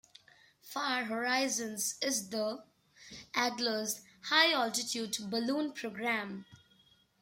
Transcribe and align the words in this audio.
Far 0.63 1.03
Horizons 1.03 1.93
is 2.01 2.29
the 2.29 2.63
Adler's 3.35 4.01
high-altitude 4.23 5.15
balloon 5.29 5.73
program. 5.73 6.47